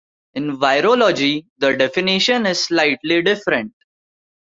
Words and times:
In 0.33 0.57
virology, 0.57 1.45
the 1.59 1.77
definition 1.77 2.47
is 2.47 2.63
slightly 2.63 3.21
different. 3.21 3.71